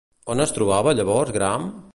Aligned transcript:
On 0.35 0.41
es 0.45 0.55
trobava 0.55 0.95
llavors 1.01 1.37
Graham? 1.39 1.73